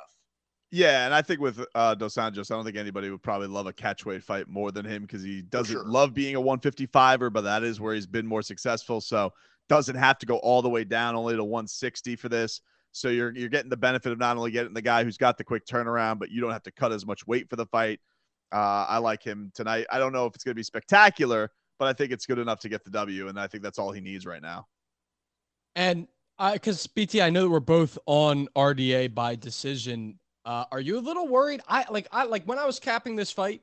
Yeah, 0.72 1.06
and 1.06 1.14
I 1.14 1.22
think 1.22 1.40
with 1.40 1.64
uh, 1.76 1.94
Dos 1.94 2.16
Anjos, 2.16 2.50
I 2.50 2.56
don't 2.56 2.66
think 2.66 2.78
anybody 2.78 3.12
would 3.12 3.22
probably 3.22 3.48
love 3.48 3.68
a 3.68 3.74
catchweight 3.74 4.24
fight 4.24 4.48
more 4.48 4.72
than 4.72 4.86
him 4.86 5.04
because 5.04 5.22
he 5.22 5.44
doesn't 5.44 5.76
sure. 5.76 5.86
love 5.86 6.16
being 6.16 6.36
a 6.36 6.42
155er, 6.42 7.32
but 7.32 7.42
that 7.42 7.64
is 7.64 7.80
where 7.80 7.94
he's 7.94 8.08
been 8.08 8.26
more 8.26 8.42
successful. 8.42 9.00
So 9.00 9.32
doesn't 9.70 9.96
have 9.96 10.18
to 10.18 10.26
go 10.26 10.38
all 10.38 10.64
the 10.64 10.70
way 10.70 10.84
down 10.84 11.16
only 11.16 11.36
to 11.36 11.44
160 11.44 12.16
for 12.16 12.28
this. 12.28 12.62
So 12.94 13.10
you're 13.10 13.36
you're 13.36 13.50
getting 13.50 13.70
the 13.70 13.78
benefit 13.78 14.12
of 14.12 14.20
not 14.20 14.38
only 14.38 14.52
getting 14.52 14.74
the 14.74 14.82
guy 14.82 15.04
who's 15.04 15.18
got 15.18 15.38
the 15.38 15.44
quick 15.44 15.66
turnaround, 15.66 16.20
but 16.20 16.32
you 16.32 16.40
don't 16.40 16.52
have 16.52 16.64
to 16.64 16.72
cut 16.72 16.92
as 16.92 17.06
much 17.06 17.28
weight 17.28 17.50
for 17.50 17.56
the 17.56 17.66
fight. 17.66 18.00
Uh, 18.52 18.86
I 18.88 19.00
like 19.00 19.24
him 19.24 19.52
tonight. 19.56 19.88
I 19.92 19.98
don't 19.98 20.14
know 20.14 20.28
if 20.28 20.36
it's 20.36 20.44
going 20.44 20.52
to 20.52 20.60
be 20.60 20.64
spectacular, 20.64 21.50
but 21.80 21.88
I 21.88 21.94
think 21.94 22.12
it's 22.12 22.28
good 22.28 22.38
enough 22.38 22.60
to 22.60 22.70
get 22.70 22.84
the 22.84 22.92
W, 22.92 23.28
and 23.28 23.40
I 23.40 23.48
think 23.48 23.64
that's 23.64 23.80
all 23.80 23.92
he 23.92 24.00
needs 24.00 24.28
right 24.28 24.42
now. 24.42 24.68
And 25.76 26.08
because 26.54 26.86
BT, 26.86 27.22
I 27.22 27.32
know 27.32 27.42
that 27.44 27.50
we're 27.50 27.60
both 27.60 27.98
on 28.06 28.48
RDA 28.56 29.16
by 29.16 29.36
decision. 29.36 30.20
Uh, 30.46 30.66
are 30.72 30.80
you 30.80 31.00
a 31.00 31.02
little 31.02 31.28
worried? 31.28 31.62
I 31.68 31.86
like, 31.90 32.08
I 32.12 32.26
like 32.26 32.46
when 32.46 32.60
I 32.60 32.66
was 32.66 32.80
capping 32.80 33.16
this 33.16 33.32
fight, 33.32 33.62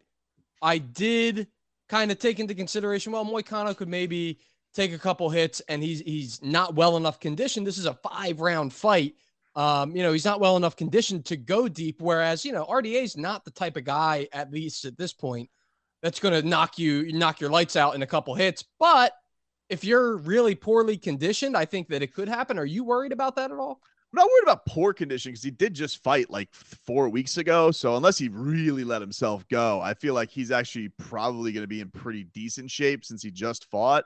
I 0.61 0.79
did 0.79 1.47
kind 1.89 2.11
of 2.11 2.19
take 2.19 2.41
into 2.41 2.55
consideration. 2.55 3.13
Well, 3.13 3.25
Moicano 3.25 3.77
could 3.77 3.89
maybe 3.89 4.39
take 4.75 4.93
a 4.93 4.99
couple 4.99 5.29
hits, 5.31 5.61
and 5.69 5.83
he's 5.83 6.01
he's 6.01 6.43
not 6.43 6.75
well 6.75 6.97
enough 6.97 7.21
conditioned. 7.21 7.67
This 7.67 7.79
is 7.79 7.87
a 7.87 7.95
five 7.95 8.41
round 8.41 8.73
fight. 8.73 9.15
Um, 9.57 9.95
you 9.97 10.03
know, 10.03 10.13
he's 10.13 10.25
not 10.25 10.41
well 10.41 10.57
enough 10.57 10.77
conditioned 10.77 11.25
to 11.27 11.37
go 11.37 11.69
deep. 11.69 12.01
Whereas, 12.01 12.45
you 12.45 12.53
know, 12.53 12.65
RDA 12.67 13.03
is 13.03 13.17
not 13.17 13.45
the 13.45 13.51
type 13.51 13.77
of 13.77 13.85
guy, 13.85 14.29
at 14.33 14.53
least 14.53 14.85
at 14.85 14.97
this 14.97 15.13
point, 15.13 15.51
that's 16.03 16.21
going 16.21 16.41
to 16.41 16.49
knock 16.49 16.79
you 16.79 17.13
knock 17.13 17.41
your 17.41 17.51
lights 17.51 17.77
out 17.77 17.95
in 17.95 18.03
a 18.03 18.07
couple 18.07 18.35
hits. 18.35 18.65
But 18.79 19.13
if 19.69 19.85
you're 19.85 20.17
really 20.19 20.55
poorly 20.55 20.97
conditioned, 20.97 21.57
I 21.57 21.65
think 21.65 21.89
that 21.89 22.03
it 22.03 22.15
could 22.15 22.29
happen. 22.29 22.59
Are 22.59 22.67
you 22.67 22.85
worried 22.85 23.13
about 23.13 23.37
that 23.37 23.51
at 23.51 23.59
all? 23.59 23.81
I'm 24.13 24.17
not 24.17 24.27
worried 24.27 24.43
about 24.43 24.67
poor 24.67 24.93
condition 24.93 25.31
because 25.31 25.45
he 25.45 25.53
did 25.53 25.73
just 25.73 26.03
fight 26.03 26.31
like 26.31 26.53
four 26.53 27.09
weeks 27.09 27.37
ago. 27.37 27.71
So 27.71 27.97
unless 27.97 28.19
he 28.19 28.29
really 28.29 28.83
let 28.83 29.01
himself 29.01 29.47
go, 29.47 29.81
I 29.81 29.95
feel 29.95 30.15
like 30.15 30.31
he's 30.31 30.51
actually 30.51 30.89
probably 30.89 31.53
going 31.53 31.63
to 31.63 31.69
be 31.69 31.81
in 31.81 31.91
pretty 31.91 32.25
decent 32.25 32.73
shape 32.73 33.05
since 33.05 33.23
he 33.23 33.31
just 33.31 33.71
fought. 33.71 34.05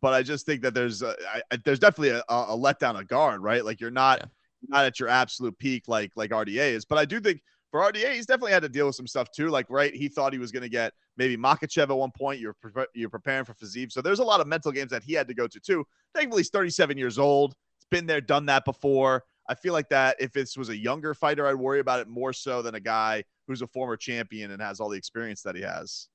But 0.00 0.14
I 0.14 0.22
just 0.22 0.46
think 0.46 0.62
that 0.62 0.74
there's 0.74 1.02
a, 1.02 1.14
I, 1.52 1.56
there's 1.64 1.78
definitely 1.78 2.10
a, 2.10 2.22
a 2.28 2.56
letdown 2.56 2.98
of 2.98 3.06
guard, 3.08 3.40
right? 3.42 3.64
Like 3.64 3.80
you're 3.80 3.90
not 3.90 4.18
Yeah. 4.20 4.26
not 4.68 4.84
at 4.84 4.98
your 4.98 5.08
absolute 5.08 5.56
peak 5.58 5.84
like 5.88 6.10
like 6.16 6.30
RDA 6.30 6.72
is. 6.72 6.84
But 6.84 6.98
I 6.98 7.04
do 7.04 7.20
think 7.20 7.40
for 7.70 7.80
RDA, 7.80 8.14
he's 8.14 8.26
definitely 8.26 8.52
had 8.52 8.62
to 8.62 8.68
deal 8.68 8.86
with 8.86 8.96
some 8.96 9.06
stuff 9.06 9.30
too. 9.30 9.48
Like, 9.48 9.66
right, 9.70 9.94
he 9.94 10.08
thought 10.08 10.32
he 10.32 10.38
was 10.38 10.52
going 10.52 10.62
to 10.62 10.68
get 10.68 10.92
maybe 11.16 11.36
Makhachev 11.36 11.88
at 11.90 11.96
one 11.96 12.10
point. 12.10 12.40
You're 12.40 12.54
pre- 12.54 12.84
you're 12.94 13.08
preparing 13.08 13.44
for 13.44 13.54
Fiziev, 13.54 13.92
so 13.92 14.02
there's 14.02 14.18
a 14.18 14.24
lot 14.24 14.40
of 14.40 14.46
mental 14.46 14.72
games 14.72 14.90
that 14.90 15.02
he 15.02 15.12
had 15.14 15.26
to 15.28 15.34
go 15.34 15.46
to 15.46 15.60
too. 15.60 15.84
Thankfully, 16.14 16.40
he's 16.40 16.50
37 16.50 16.98
years 16.98 17.18
old. 17.18 17.54
He's 17.78 17.86
been 17.90 18.06
there, 18.06 18.20
done 18.20 18.46
that 18.46 18.64
before. 18.64 19.24
I 19.48 19.54
feel 19.54 19.72
like 19.72 19.88
that 19.88 20.16
if 20.20 20.32
this 20.32 20.56
was 20.56 20.68
a 20.68 20.76
younger 20.76 21.14
fighter, 21.14 21.46
I'd 21.46 21.54
worry 21.54 21.80
about 21.80 22.00
it 22.00 22.08
more 22.08 22.32
so 22.32 22.60
than 22.62 22.74
a 22.74 22.80
guy 22.80 23.24
who's 23.48 23.62
a 23.62 23.66
former 23.66 23.96
champion 23.96 24.50
and 24.52 24.60
has 24.62 24.78
all 24.78 24.88
the 24.88 24.96
experience 24.96 25.42
that 25.42 25.56
he 25.56 25.62
has. 25.62 26.08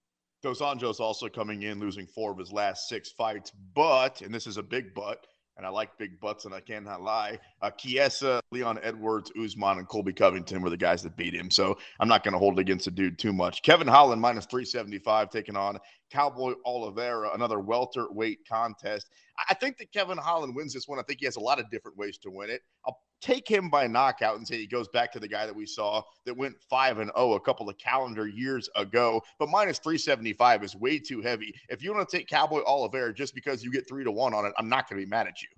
Dos 0.44 0.60
Anjos 0.60 1.00
also 1.00 1.27
coming 1.27 1.63
in, 1.63 1.79
losing 1.79 2.06
four 2.06 2.32
of 2.32 2.38
his 2.38 2.51
last 2.51 2.88
six 2.88 3.12
fights, 3.12 3.51
but, 3.74 4.22
and 4.22 4.34
this 4.34 4.46
is 4.46 4.58
a 4.58 4.63
big 4.63 4.94
but, 4.94 5.25
and 5.58 5.65
I 5.65 5.70
like 5.70 5.98
big 5.98 6.20
butts, 6.20 6.46
and 6.46 6.53
I 6.53 6.60
cannot 6.60 7.01
lie. 7.01 7.39
Uh, 7.62 7.72
Chiesa, 7.72 8.39
Leon 8.51 8.79
Edwards, 8.84 9.32
Usman, 9.36 9.79
and 9.79 9.88
Colby 9.88 10.13
Covington 10.13 10.62
were 10.62 10.70
the 10.70 10.77
guys 10.77 11.01
that 11.01 11.17
beat 11.17 11.34
him. 11.34 11.50
So 11.50 11.77
I'm 12.00 12.08
not 12.08 12.24
going 12.24 12.34
to 12.34 12.38
hold 12.38 12.60
against 12.60 12.86
the 12.86 12.91
dude 12.91 13.17
too 13.17 13.34
much. 13.34 13.63
Kevin 13.63 13.88
Holland 13.88 14.22
minus 14.22 14.46
375 14.46 15.32
taking 15.32 15.58
on 15.58 15.79
Cowboy 16.11 16.53
Oliveira, 16.65 17.31
another 17.33 17.59
welterweight 17.59 18.39
contest. 18.47 19.09
I 19.49 19.53
think 19.53 19.77
that 19.77 19.91
Kevin 19.91 20.17
Holland 20.17 20.55
wins 20.55 20.73
this 20.73 20.87
one. 20.87 20.99
I 20.99 21.03
think 21.03 21.19
he 21.19 21.25
has 21.25 21.35
a 21.35 21.41
lot 21.41 21.59
of 21.59 21.69
different 21.69 21.97
ways 21.97 22.17
to 22.19 22.31
win 22.31 22.49
it. 22.49 22.61
I'll 22.85 22.99
take 23.21 23.47
him 23.47 23.69
by 23.69 23.87
knockout 23.87 24.37
and 24.37 24.47
say 24.47 24.57
he 24.57 24.67
goes 24.67 24.87
back 24.89 25.11
to 25.11 25.19
the 25.19 25.27
guy 25.27 25.45
that 25.45 25.55
we 25.55 25.65
saw 25.65 26.01
that 26.25 26.35
went 26.35 26.55
5 26.69 26.99
and 26.99 27.11
0 27.17 27.33
a 27.33 27.39
couple 27.39 27.69
of 27.69 27.77
calendar 27.77 28.27
years 28.27 28.69
ago. 28.75 29.21
But 29.39 29.49
minus 29.49 29.79
375 29.79 30.63
is 30.63 30.75
way 30.75 30.99
too 30.99 31.21
heavy. 31.21 31.53
If 31.69 31.83
you 31.83 31.93
want 31.93 32.07
to 32.07 32.17
take 32.17 32.27
Cowboy 32.27 32.61
Oliveira 32.65 33.13
just 33.13 33.33
because 33.33 33.63
you 33.63 33.71
get 33.71 33.87
3 33.87 34.03
to 34.03 34.11
1 34.11 34.33
on 34.33 34.45
it, 34.45 34.53
I'm 34.57 34.69
not 34.69 34.89
going 34.89 34.99
to 35.01 35.05
be 35.05 35.09
mad 35.09 35.27
at 35.27 35.41
you. 35.41 35.49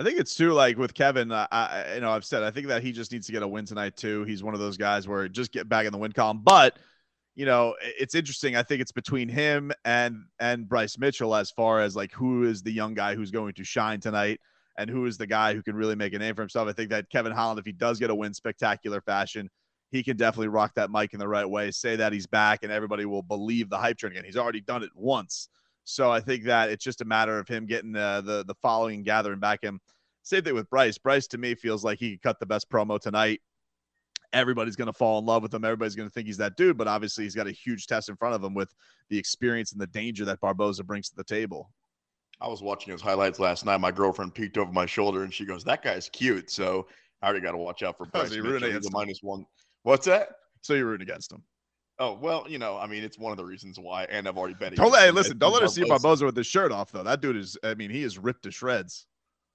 I 0.00 0.04
think 0.04 0.18
it's 0.18 0.36
too 0.36 0.52
like 0.52 0.76
with 0.76 0.94
Kevin. 0.94 1.32
Uh, 1.32 1.48
I, 1.50 1.94
you 1.94 2.00
know, 2.00 2.10
I've 2.10 2.24
said 2.24 2.44
I 2.44 2.52
think 2.52 2.68
that 2.68 2.84
he 2.84 2.92
just 2.92 3.10
needs 3.10 3.26
to 3.26 3.32
get 3.32 3.42
a 3.42 3.48
win 3.48 3.64
tonight 3.64 3.96
too. 3.96 4.22
He's 4.24 4.44
one 4.44 4.54
of 4.54 4.60
those 4.60 4.76
guys 4.76 5.08
where 5.08 5.28
just 5.28 5.50
get 5.50 5.68
back 5.68 5.86
in 5.86 5.92
the 5.92 5.98
win 5.98 6.12
column. 6.12 6.40
But 6.44 6.78
you 7.38 7.46
know, 7.46 7.76
it's 7.80 8.16
interesting. 8.16 8.56
I 8.56 8.64
think 8.64 8.80
it's 8.80 8.90
between 8.90 9.28
him 9.28 9.70
and 9.84 10.24
and 10.40 10.68
Bryce 10.68 10.98
Mitchell 10.98 11.36
as 11.36 11.52
far 11.52 11.80
as 11.80 11.94
like 11.94 12.10
who 12.10 12.42
is 12.42 12.64
the 12.64 12.72
young 12.72 12.94
guy 12.94 13.14
who's 13.14 13.30
going 13.30 13.54
to 13.54 13.62
shine 13.62 14.00
tonight 14.00 14.40
and 14.76 14.90
who 14.90 15.06
is 15.06 15.16
the 15.16 15.26
guy 15.26 15.54
who 15.54 15.62
can 15.62 15.76
really 15.76 15.94
make 15.94 16.12
a 16.14 16.18
name 16.18 16.34
for 16.34 16.42
himself. 16.42 16.68
I 16.68 16.72
think 16.72 16.90
that 16.90 17.08
Kevin 17.10 17.30
Holland, 17.30 17.60
if 17.60 17.64
he 17.64 17.70
does 17.70 18.00
get 18.00 18.10
a 18.10 18.14
win, 18.14 18.34
spectacular 18.34 19.00
fashion, 19.00 19.48
he 19.92 20.02
can 20.02 20.16
definitely 20.16 20.48
rock 20.48 20.72
that 20.74 20.90
mic 20.90 21.12
in 21.12 21.20
the 21.20 21.28
right 21.28 21.48
way, 21.48 21.70
say 21.70 21.94
that 21.94 22.12
he's 22.12 22.26
back, 22.26 22.64
and 22.64 22.72
everybody 22.72 23.04
will 23.04 23.22
believe 23.22 23.70
the 23.70 23.78
hype 23.78 23.98
train 23.98 24.14
again. 24.14 24.24
He's 24.24 24.36
already 24.36 24.60
done 24.60 24.82
it 24.82 24.90
once. 24.96 25.48
So 25.84 26.10
I 26.10 26.18
think 26.18 26.42
that 26.42 26.70
it's 26.70 26.82
just 26.82 27.02
a 27.02 27.04
matter 27.04 27.38
of 27.38 27.46
him 27.46 27.66
getting 27.66 27.92
the 27.92 28.20
the, 28.26 28.44
the 28.48 28.54
following 28.62 29.04
gathering 29.04 29.38
back 29.38 29.62
him. 29.62 29.80
Same 30.24 30.42
thing 30.42 30.56
with 30.56 30.68
Bryce. 30.70 30.98
Bryce 30.98 31.28
to 31.28 31.38
me 31.38 31.54
feels 31.54 31.84
like 31.84 32.00
he 32.00 32.10
could 32.10 32.22
cut 32.22 32.40
the 32.40 32.46
best 32.46 32.68
promo 32.68 32.98
tonight 32.98 33.40
everybody's 34.32 34.76
going 34.76 34.86
to 34.86 34.92
fall 34.92 35.18
in 35.18 35.26
love 35.26 35.42
with 35.42 35.52
him. 35.52 35.64
Everybody's 35.64 35.94
going 35.94 36.08
to 36.08 36.12
think 36.12 36.26
he's 36.26 36.36
that 36.38 36.56
dude, 36.56 36.76
but 36.76 36.88
obviously 36.88 37.24
he's 37.24 37.34
got 37.34 37.46
a 37.46 37.52
huge 37.52 37.86
test 37.86 38.08
in 38.08 38.16
front 38.16 38.34
of 38.34 38.42
him 38.42 38.54
with 38.54 38.74
the 39.08 39.18
experience 39.18 39.72
and 39.72 39.80
the 39.80 39.86
danger 39.86 40.24
that 40.24 40.40
Barboza 40.40 40.84
brings 40.84 41.08
to 41.10 41.16
the 41.16 41.24
table. 41.24 41.70
I 42.40 42.48
was 42.48 42.62
watching 42.62 42.92
his 42.92 43.02
highlights 43.02 43.40
last 43.40 43.64
night. 43.64 43.78
My 43.78 43.90
girlfriend 43.90 44.34
peeked 44.34 44.58
over 44.58 44.72
my 44.72 44.86
shoulder 44.86 45.24
and 45.24 45.34
she 45.34 45.44
goes, 45.44 45.64
"That 45.64 45.82
guy's 45.82 46.08
cute." 46.08 46.50
So 46.50 46.86
I 47.20 47.26
already 47.26 47.44
got 47.44 47.52
to 47.52 47.58
watch 47.58 47.82
out 47.82 47.98
for 47.98 48.06
Bryce 48.06 48.32
oh, 48.32 48.42
Mitchell. 48.42 48.70
He's 48.70 48.86
a 48.86 48.90
minus 48.90 49.22
one. 49.22 49.44
What's 49.82 50.06
that? 50.06 50.28
So 50.62 50.74
you're 50.74 50.86
rooting 50.86 51.08
against 51.08 51.32
him? 51.32 51.42
Oh 51.98 52.12
well, 52.14 52.46
you 52.48 52.58
know, 52.58 52.78
I 52.78 52.86
mean, 52.86 53.02
it's 53.02 53.18
one 53.18 53.32
of 53.32 53.38
the 53.38 53.44
reasons 53.44 53.78
why, 53.80 54.04
and 54.04 54.28
I've 54.28 54.38
already 54.38 54.54
bet. 54.54 54.76
Don't 54.76 54.92
let, 54.92 55.02
hey, 55.02 55.10
listen, 55.10 55.36
don't 55.36 55.52
let 55.52 55.62
her 55.62 55.68
see 55.68 55.84
Barboza 55.84 56.26
with 56.26 56.36
his 56.36 56.46
shirt 56.46 56.70
off, 56.70 56.92
though. 56.92 57.02
That 57.02 57.20
dude 57.20 57.36
is, 57.36 57.58
I 57.64 57.74
mean, 57.74 57.90
he 57.90 58.04
is 58.04 58.18
ripped 58.18 58.44
to 58.44 58.52
shreds. 58.52 59.06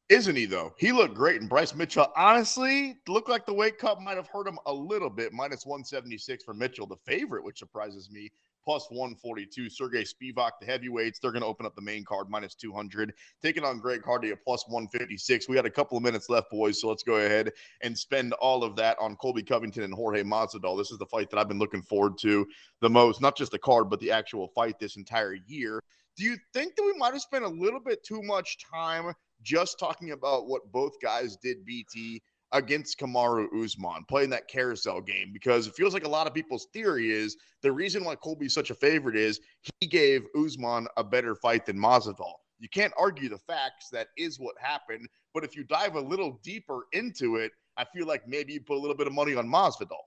Isn't 0.09 0.35
he 0.35 0.45
though? 0.45 0.73
He 0.77 0.91
looked 0.91 1.15
great. 1.15 1.39
And 1.39 1.49
Bryce 1.49 1.73
Mitchell, 1.73 2.11
honestly, 2.15 2.97
looked 3.07 3.29
like 3.29 3.45
the 3.45 3.53
weight 3.53 3.77
cut 3.77 4.01
might 4.01 4.17
have 4.17 4.27
hurt 4.27 4.47
him 4.47 4.59
a 4.65 4.73
little 4.73 5.09
bit. 5.09 5.33
Minus 5.33 5.65
176 5.65 6.43
for 6.43 6.53
Mitchell, 6.53 6.85
the 6.85 6.97
favorite, 7.05 7.43
which 7.43 7.59
surprises 7.59 8.09
me. 8.11 8.31
Plus 8.63 8.87
142. 8.91 9.69
Sergey 9.69 10.05
Spivak, 10.05 10.51
the 10.61 10.65
heavyweights, 10.65 11.19
they're 11.19 11.33
going 11.33 11.41
to 11.41 11.47
open 11.47 11.65
up 11.65 11.75
the 11.75 11.81
main 11.81 12.05
card 12.05 12.29
minus 12.29 12.55
200. 12.55 13.13
Taking 13.41 13.65
on 13.65 13.79
Greg 13.79 14.05
Hardy 14.05 14.31
at 14.31 14.41
plus 14.41 14.63
156. 14.69 15.49
We 15.49 15.55
got 15.55 15.65
a 15.65 15.69
couple 15.69 15.97
of 15.97 16.03
minutes 16.03 16.29
left, 16.29 16.49
boys. 16.49 16.79
So 16.79 16.87
let's 16.87 17.03
go 17.03 17.15
ahead 17.15 17.51
and 17.81 17.97
spend 17.97 18.31
all 18.33 18.63
of 18.63 18.77
that 18.77 18.97
on 19.01 19.17
Colby 19.17 19.43
Covington 19.43 19.83
and 19.83 19.93
Jorge 19.93 20.23
Masvidal. 20.23 20.77
This 20.77 20.91
is 20.91 20.97
the 20.97 21.05
fight 21.05 21.29
that 21.29 21.39
I've 21.39 21.49
been 21.49 21.59
looking 21.59 21.81
forward 21.81 22.17
to 22.19 22.47
the 22.79 22.89
most. 22.89 23.19
Not 23.19 23.35
just 23.35 23.51
the 23.51 23.59
card, 23.59 23.89
but 23.89 23.99
the 23.99 24.11
actual 24.11 24.47
fight 24.49 24.79
this 24.79 24.95
entire 24.95 25.35
year. 25.45 25.83
Do 26.15 26.23
you 26.23 26.37
think 26.53 26.75
that 26.75 26.83
we 26.83 26.93
might 26.97 27.13
have 27.13 27.21
spent 27.21 27.43
a 27.43 27.49
little 27.49 27.79
bit 27.79 28.03
too 28.03 28.21
much 28.21 28.57
time 28.59 29.13
just 29.41 29.79
talking 29.79 30.11
about 30.11 30.47
what 30.47 30.71
both 30.71 30.99
guys 31.01 31.37
did 31.37 31.65
BT 31.65 32.21
against 32.51 32.99
Kamaru 32.99 33.47
Usman, 33.63 34.05
playing 34.07 34.29
that 34.29 34.47
carousel 34.47 35.01
game, 35.01 35.31
because 35.33 35.65
it 35.65 35.73
feels 35.73 35.93
like 35.93 36.05
a 36.05 36.09
lot 36.09 36.27
of 36.27 36.33
people's 36.33 36.67
theory 36.71 37.09
is 37.09 37.35
the 37.63 37.71
reason 37.71 38.03
why 38.03 38.15
Colby's 38.15 38.53
such 38.53 38.69
a 38.69 38.75
favorite 38.75 39.15
is 39.15 39.39
he 39.79 39.87
gave 39.87 40.27
Usman 40.37 40.87
a 40.97 41.03
better 41.03 41.33
fight 41.35 41.65
than 41.65 41.77
Masvidal. 41.77 42.33
You 42.59 42.69
can't 42.69 42.93
argue 42.97 43.27
the 43.27 43.39
facts. 43.39 43.89
That 43.91 44.07
is 44.17 44.39
what 44.39 44.55
happened. 44.59 45.07
But 45.33 45.43
if 45.43 45.55
you 45.55 45.63
dive 45.63 45.95
a 45.95 46.01
little 46.01 46.39
deeper 46.43 46.85
into 46.93 47.37
it, 47.37 47.51
I 47.75 47.85
feel 47.85 48.05
like 48.05 48.27
maybe 48.27 48.53
you 48.53 48.61
put 48.61 48.77
a 48.77 48.79
little 48.79 48.95
bit 48.95 49.07
of 49.07 49.13
money 49.13 49.33
on 49.33 49.49
Masvidal. 49.49 50.03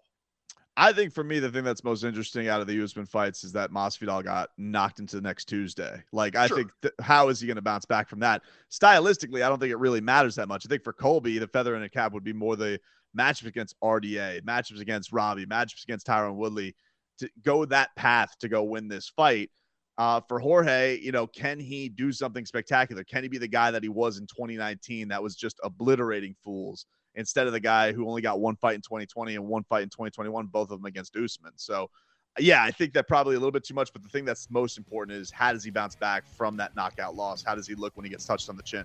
I 0.79 0.93
think 0.93 1.15
for 1.15 1.25
me, 1.25 1.39
the 1.39 1.51
thing 1.51 1.65
that's 1.65 1.83
most 1.83 2.05
interesting 2.05 2.49
out 2.49 2.61
of 2.61 2.67
the 2.67 2.83
Usman 2.83 3.07
fights 3.07 3.45
is 3.45 3.53
that 3.53 3.71
Masvidal 3.71 4.23
got 4.23 4.51
knocked 4.59 4.99
into 4.99 5.23
next 5.23 5.47
Tuesday. 5.47 6.03
Like, 6.13 6.37
I 6.37 6.47
sure. 6.47 6.59
think 6.59 6.71
th- 6.83 6.95
how 7.01 7.29
is 7.29 7.41
he 7.41 7.47
going 7.47 7.57
to 7.57 7.63
bounce 7.63 7.87
back 7.87 8.11
from 8.11 8.21
that? 8.21 8.43
Stylistically, 8.71 9.43
I 9.43 9.49
don't 9.49 9.59
think 9.59 9.73
it 9.73 9.79
really 9.79 10.03
matters 10.03 10.35
that 10.35 10.49
much. 10.49 10.67
I 10.67 10.69
think 10.69 10.85
for 10.85 10.93
Colby, 10.93 11.39
the 11.39 11.49
feather 11.49 11.77
in 11.77 11.83
a 11.83 11.89
cap 11.89 12.13
would 12.13 12.25
be 12.25 12.35
more 12.35 12.57
the 12.57 12.79
matchups 13.19 13.47
against 13.47 13.75
RDA, 13.83 14.43
matchups 14.43 14.81
against 14.81 15.13
Robbie, 15.13 15.47
matchups 15.47 15.85
against 15.85 16.07
Tyron 16.07 16.35
Woodley 16.35 16.75
to 17.21 17.31
go 17.43 17.65
that 17.65 17.97
path 17.97 18.37
to 18.41 18.49
go 18.49 18.63
win 18.63 18.87
this 18.89 19.09
fight. 19.09 19.51
Uh, 19.97 20.21
for 20.29 20.39
Jorge, 20.39 20.99
you 21.01 21.11
know, 21.11 21.27
can 21.27 21.59
he 21.59 21.89
do 21.89 22.13
something 22.13 22.45
spectacular? 22.45 23.03
Can 23.03 23.23
he 23.23 23.31
be 23.31 23.39
the 23.39 23.49
guy 23.49 23.71
that 23.71 23.83
he 23.83 23.89
was 23.89 24.19
in 24.19 24.27
2019 24.27 25.09
that 25.09 25.23
was 25.23 25.37
just 25.37 25.59
obliterating 25.65 26.37
fools? 26.45 26.85
Instead 27.17 27.47
of 27.47 27.53
the 27.53 27.61
guy 27.61 27.93
who 27.93 28.07
only 28.09 28.23
got 28.23 28.41
one 28.41 28.57
fight 28.57 28.75
in 28.75 28.83
2020 28.83 29.35
and 29.35 29.47
one 29.47 29.65
fight 29.65 29.83
in 29.83 29.89
2021, 29.89 30.47
both 30.47 30.71
of 30.71 30.79
them 30.79 30.85
against 30.85 31.17
Usman. 31.17 31.53
So, 31.57 31.91
yeah, 32.39 32.63
I 32.63 32.71
think 32.71 32.93
that 32.93 33.09
probably 33.09 33.35
a 33.35 33.39
little 33.39 33.53
bit 33.53 33.65
too 33.65 33.75
much. 33.75 33.93
But 33.93 34.03
the 34.03 34.09
thing 34.09 34.25
that's 34.25 34.51
most 34.51 34.77
important 34.77 35.17
is 35.17 35.31
how 35.31 35.53
does 35.53 35.65
he 35.65 35.71
bounce 35.71 35.97
back 35.97 36.25
from 36.37 36.57
that 36.59 36.77
knockout 36.77 37.17
loss? 37.17 37.43
How 37.43 37.55
does 37.55 37.67
he 37.67 37.75
look 37.75 37.97
when 37.97 38.05
he 38.05 38.11
gets 38.11 38.27
touched 38.27 38.51
on 38.51 38.57
the 38.57 38.63
chin? 38.63 38.85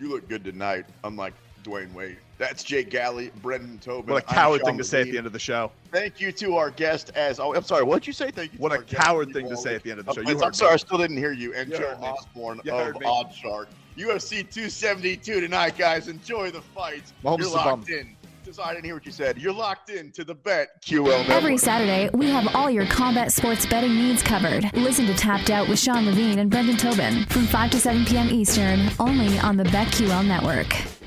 You 0.00 0.10
look 0.10 0.28
good 0.28 0.44
tonight, 0.44 0.86
unlike 1.04 1.34
Dwyane 1.62 1.92
Wade. 1.92 2.18
That's 2.38 2.62
Jake 2.62 2.90
Galley, 2.90 3.30
Brendan 3.42 3.78
Tobin. 3.78 4.12
What 4.12 4.22
a 4.22 4.26
coward 4.26 4.62
thing 4.64 4.78
to 4.78 4.84
say 4.84 5.00
at 5.00 5.10
the 5.10 5.18
end 5.18 5.26
of 5.26 5.32
the 5.32 5.38
show. 5.38 5.72
Thank 5.90 6.20
you 6.20 6.30
to 6.32 6.56
our 6.56 6.70
guest 6.70 7.10
as 7.14 7.40
oh, 7.40 7.54
I'm 7.54 7.64
sorry, 7.64 7.82
what 7.82 8.00
did 8.00 8.06
you 8.06 8.12
say? 8.12 8.30
Thank 8.30 8.52
you. 8.52 8.58
What 8.58 8.72
a 8.72 8.82
coward 8.82 9.32
thing 9.32 9.48
to 9.48 9.56
say 9.56 9.74
at 9.74 9.82
the 9.82 9.90
end 9.90 10.00
of 10.00 10.06
the 10.06 10.14
show. 10.14 10.20
You 10.22 10.40
I'm 10.40 10.52
sorry. 10.52 10.74
I 10.74 10.76
still 10.76 10.98
didn't 10.98 11.16
hear 11.16 11.32
you. 11.32 11.54
And 11.54 11.72
Joe 11.72 11.96
Osborne 12.00 12.60
of 12.60 12.66
OddsShark. 12.66 13.66
UFC 13.98 14.48
272 14.48 15.40
tonight, 15.40 15.76
guys. 15.76 16.06
Enjoy 16.06 16.50
the 16.50 16.62
fights. 16.62 17.12
Mahomes 17.24 17.40
You're 17.40 17.50
locked 17.50 17.90
in. 17.90 18.14
Just, 18.44 18.60
I 18.60 18.72
didn't 18.72 18.84
hear 18.84 18.94
what 18.94 19.04
you 19.04 19.12
said. 19.12 19.36
You're 19.36 19.52
locked 19.52 19.90
in 19.90 20.12
to 20.12 20.24
the 20.24 20.34
BetQL 20.34 21.04
Network. 21.04 21.28
Every 21.28 21.58
Saturday, 21.58 22.08
we 22.14 22.30
have 22.30 22.54
all 22.54 22.70
your 22.70 22.86
combat 22.86 23.32
sports 23.32 23.66
betting 23.66 23.94
needs 23.94 24.22
covered. 24.22 24.72
Listen 24.72 25.04
to 25.06 25.14
Tapped 25.14 25.50
Out 25.50 25.68
with 25.68 25.78
Sean 25.78 26.06
Levine 26.06 26.38
and 26.38 26.50
Brendan 26.50 26.76
Tobin 26.76 27.24
from 27.26 27.46
5 27.46 27.72
to 27.72 27.80
7 27.80 28.04
p.m. 28.06 28.28
Eastern, 28.28 28.88
only 29.00 29.38
on 29.40 29.56
the 29.56 29.64
BetQL 29.64 30.26
Network. 30.26 30.97